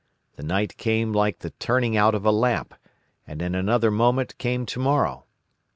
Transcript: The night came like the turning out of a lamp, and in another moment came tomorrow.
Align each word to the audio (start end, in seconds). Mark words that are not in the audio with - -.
The 0.35 0.41
night 0.41 0.77
came 0.77 1.13
like 1.13 1.37
the 1.37 1.51
turning 1.51 1.95
out 1.95 2.15
of 2.15 2.25
a 2.25 2.31
lamp, 2.31 2.73
and 3.27 3.39
in 3.39 3.53
another 3.53 3.91
moment 3.91 4.35
came 4.39 4.65
tomorrow. 4.65 5.25